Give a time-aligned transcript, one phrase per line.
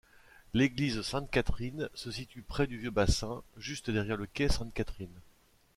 [0.55, 5.21] L'église Sainte-Catherine se situe près du vieux bassin, juste derrière le quai Sainte-Catherine.